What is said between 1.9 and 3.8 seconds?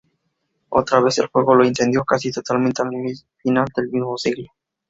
casi totalmente al final